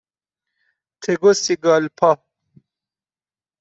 تگوسیگالپا 1.01 2.09